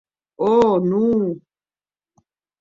[0.51, 0.53] Ò!,
[0.89, 1.21] non.